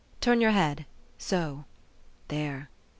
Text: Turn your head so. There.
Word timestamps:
Turn 0.19 0.41
your 0.41 0.49
head 0.49 0.87
so. 1.19 1.65
There. 2.29 2.69